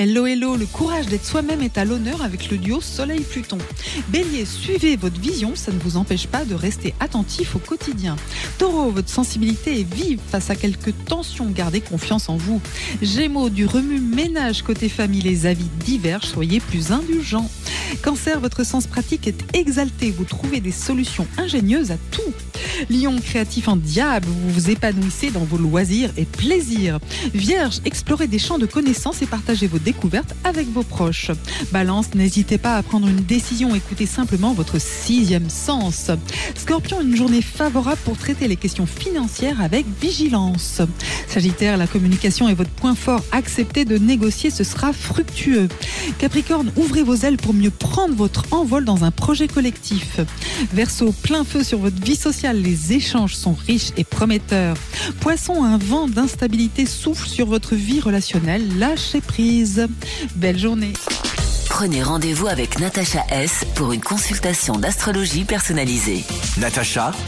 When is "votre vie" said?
51.78-52.16, 57.46-58.00